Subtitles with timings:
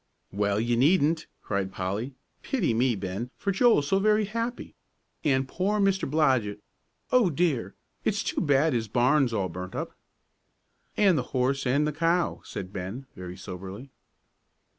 [0.31, 4.73] "Well, you needn't," cried Polly, "pity me, Ben, for Joel's so very happy.
[5.23, 6.09] And poor Mr.
[6.09, 6.59] Blodgett!
[7.11, 9.93] O dear, it's too bad his barn's all burnt up."
[10.97, 13.91] "And the horse and the cow," said Ben, very soberly.